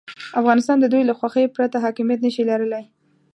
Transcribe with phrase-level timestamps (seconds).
[0.39, 2.83] افغانستان د دوی له خوښې پرته حاکمیت نه شي لرلای.